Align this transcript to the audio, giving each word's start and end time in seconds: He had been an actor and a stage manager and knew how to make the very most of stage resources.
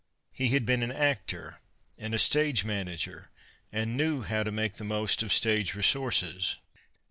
He 0.31 0.47
had 0.49 0.65
been 0.65 0.81
an 0.81 0.91
actor 0.91 1.59
and 1.95 2.15
a 2.15 2.17
stage 2.17 2.65
manager 2.65 3.29
and 3.71 3.95
knew 3.95 4.23
how 4.23 4.41
to 4.41 4.51
make 4.51 4.73
the 4.77 4.83
very 4.83 4.87
most 4.99 5.21
of 5.21 5.31
stage 5.31 5.75
resources. 5.75 6.57